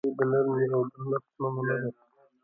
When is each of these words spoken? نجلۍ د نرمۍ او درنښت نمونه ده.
نجلۍ 0.03 0.11
د 0.17 0.19
نرمۍ 0.31 0.65
او 0.73 0.81
درنښت 0.91 1.25
نمونه 1.41 1.75
ده. 1.81 1.89